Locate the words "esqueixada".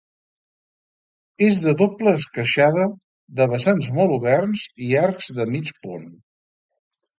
2.21-2.87